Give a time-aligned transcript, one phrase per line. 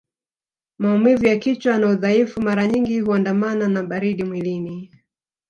[0.77, 4.91] Maumivu ya kichwa na udhaifu mara nyingi huandamana na baridi mwilini